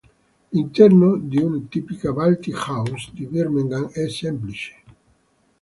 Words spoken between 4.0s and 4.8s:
semplice.